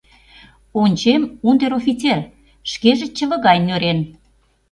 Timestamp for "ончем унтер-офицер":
0.81-2.19